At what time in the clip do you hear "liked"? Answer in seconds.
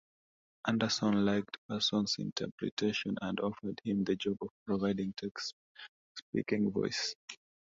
1.27-1.59